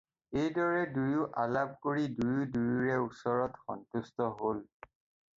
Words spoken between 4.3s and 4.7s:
হ'ল।